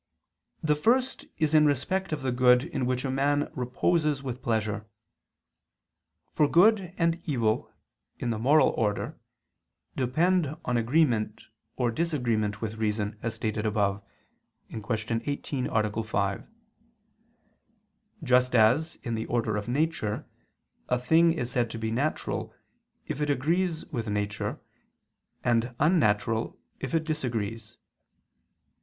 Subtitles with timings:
[0.63, 4.87] The first is in respect of the good in which a man reposes with pleasure.
[6.33, 7.71] For good and evil
[8.17, 9.19] in the moral order
[9.95, 11.43] depend on agreement
[11.75, 14.01] or disagreement with reason, as stated above
[14.71, 14.83] (Q.
[15.23, 16.03] 18, A.
[16.03, 16.47] 5):
[18.23, 20.25] just as in the order of nature,
[20.89, 22.51] a thing is said to be natural,
[23.05, 24.59] if it agrees with nature,
[25.43, 27.77] and unnatural, if it disagrees.